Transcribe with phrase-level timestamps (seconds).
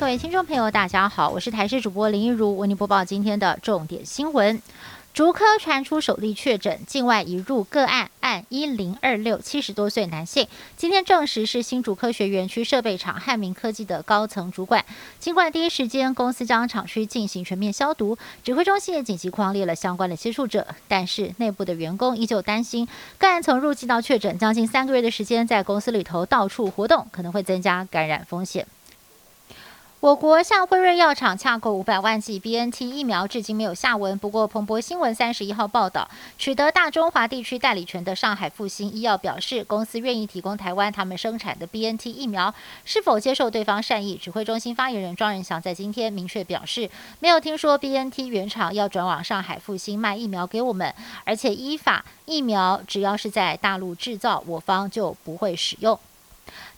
[0.00, 4.62] 各位听众朋友，大家好，我是台视主播林一如，为您播报今天的重点新闻。
[5.12, 14.82] 竹科传出首例确诊境外移入个案，案一零二六七十多岁男性，今天证实是新竹科学园区设备厂汉明科技的高层主管。
[15.18, 22.88] 尽管第一时间公司将厂区进行全面消毒，指挥中心也紧急框列了相关的接触者，但是内部的员工依旧担心，
[23.18, 28.66] 个案从入境到确诊将近三个月的时间，在公司里头到处活动，可能会增加感染风险。
[30.00, 34.16] 我国向辉瑞药厂洽购五百万剂 BNT 疫苗，至今没有下文。
[34.16, 42.54] 不过，彭博新闻三十一号报道，取得大中华地区代理权的上海复兴医药表示，公司愿意提供台湾他们生产的 BNT 疫苗。
[42.86, 44.16] 是否接受对方善意？
[44.16, 56.00] 指挥中心发言人庄仁祥在今天明确表示，没有听说 BNT 原厂要转往上海复兴卖疫苗给我们，而且依法疫苗只要是在大陆制造，我方就不会使用。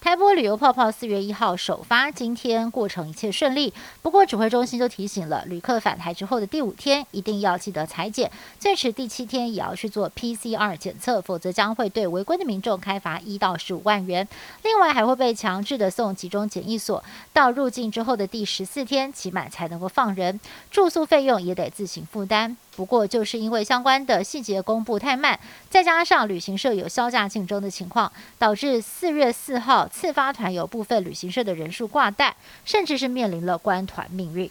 [0.00, 3.72] 台波旅游泡泡四月一号首发，今天过程一切顺利。
[4.00, 14.26] 不过指挥中心就提醒了，旅客返台之后的第五天一定要记得裁剪，最迟第七天也要去做 PCR 检测，否则将会对违规的民众开罚一到十五万元。
[14.62, 22.56] 另外还会被强制的送集中检疫所，到入境之后的第十四天起码才能够放人，住宿费用也得自行负担。
[22.76, 34.50] 不过，就是因为相关的细节公布太慢，再加上旅行社有销价竞争的情况，导致四月四号次发团有部分旅行社的人数挂单，甚至是面临了关团命运。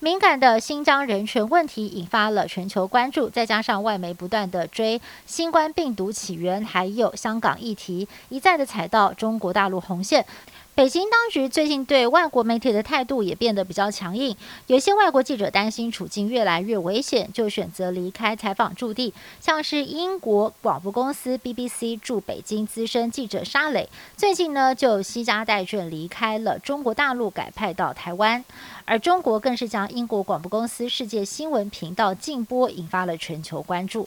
[0.00, 10.22] 敏感的新疆人权问题引发了全球关注，再加上外媒不断的追新冠病毒起源，还有香港议题，一再的踩到中国大陆红线。
[10.76, 19.14] 北京当局最近对外国媒体的态度也变得比较强硬，有些外国记者担心处境越来越危险，就选择离开采访驻地。
[19.40, 23.88] 像是英国广播公司 BBC 驻北京资深记者沙磊，
[24.18, 28.44] 最近呢就西家带眷离开了中国大陆，改派到台湾。
[28.84, 34.06] 而中国更是将英国广播公司世界新闻频道禁播，引发了全球关注。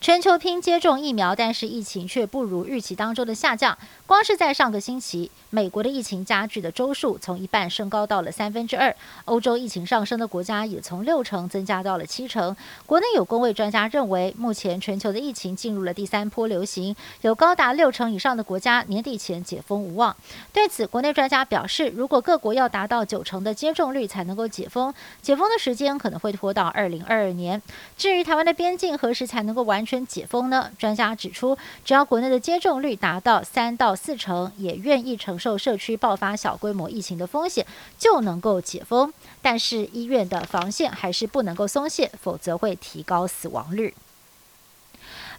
[0.00, 3.76] 全球拼接种疫苗，但是疫情却不如预期当中的下降。
[4.06, 8.94] 光是在上个星期，美国的疫情加剧的周数从一半升高到了三分之二，
[9.24, 12.56] 欧洲疫情上升的国家也从六成增加到了七成。
[12.86, 20.14] 国内有工位专家认为，目前全球的疫情进入了第三波流行，有高达六成以上的国家年底前解封无望。
[20.52, 27.60] 对此，国内专家表示，如果各国要达到九成的接种率才能够解封，解封的时间可能会拖到二零二二年。
[27.96, 29.84] 至于台湾的边境何时才能够完？
[29.88, 30.70] 全解封呢？
[30.78, 37.64] 专家指出，只要国内的接种率达到三到四成，也愿意承受社区爆发小规模疫情的风险，
[37.96, 39.10] 就能够解封。
[39.40, 43.94] 但是医院的防线还是不能够松懈，否则会提高死亡率。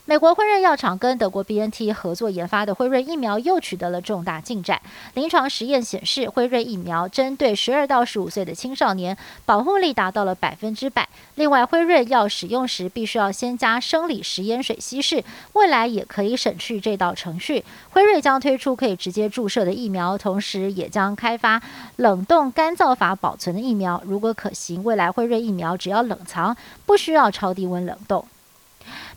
[0.05, 4.81] 美国辉瑞药厂跟德国 BNT 合作研发的辉瑞疫苗又取得了重大进展。
[5.13, 9.15] 临床实验显示，辉瑞疫苗针对十二到十五岁的青少年，
[9.45, 11.07] 保护力达到了百分之百。
[11.39, 15.23] 另外，辉瑞要使用时必须要先加生理食盐水稀释，
[15.53, 17.63] 未来也可以省去这道程序。
[17.91, 21.61] 辉瑞将推出可以直接注射的疫苗，同时也将开发
[21.95, 24.03] 冷冻干燥法保存的疫苗。
[24.05, 28.25] 如果可行，未来辉瑞疫苗只要冷藏，不需要超低温冷冻。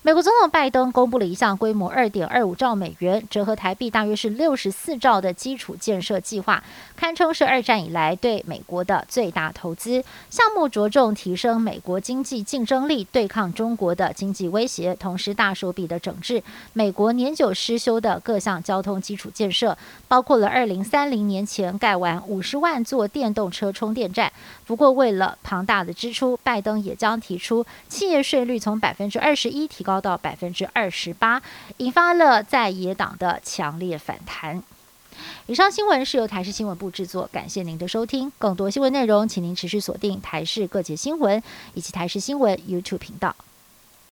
[0.05, 6.61] 美国总统拜登公布了一项规模二点二五兆美元，折合台币大约是六十四兆的基础建设计划，
[6.97, 10.69] 堪称是二战以来对美国的最大投资项目。
[10.69, 16.43] 着重提升美国经济竞争力，对抗中国的经济威胁，同时大手笔的整治
[16.73, 24.33] 美国年久失修的各项交通基础建设，包括了二零三零年前盖完五十万座电动车充电站。
[24.67, 29.92] 不过，为了庞大的支出，拜登也将提出企业税率从百分之二十一提高。
[29.93, 31.43] 高到百分之二十八，
[31.77, 34.63] 引发了在野党的强烈反弹。
[35.45, 38.33] 以上新闻是由台视新闻部制作，感谢您的收听。
[38.39, 41.43] 更多新闻内容，请您持续锁定台视各界新闻
[41.75, 43.37] 以及台视新闻 YouTube 频道。